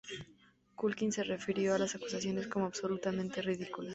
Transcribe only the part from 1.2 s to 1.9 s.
refirió a